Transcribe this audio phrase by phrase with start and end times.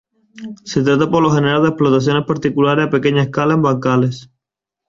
[0.65, 4.31] Se trata por lo general de explotaciones particulares a pequeña escala en bancales.